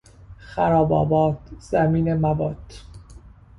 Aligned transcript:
خراب 0.37 0.93
آباد، 0.93 1.39
زمین 1.59 2.13
موات 2.13 2.81